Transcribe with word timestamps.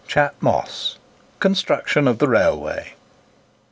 CHAT 0.07 0.33
MOSS—CONSTRUCTION 0.41 2.07
OF 2.07 2.17
THE 2.17 2.27
RAILWAY. 2.27 2.95